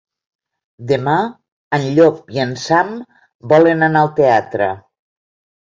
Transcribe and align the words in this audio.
Demà 0.91 1.17
en 1.77 1.85
Llop 1.99 2.33
i 2.37 2.41
en 2.45 2.55
Sam 2.63 2.91
volen 3.55 3.89
anar 3.89 4.05
al 4.07 4.11
teatre. 4.23 4.73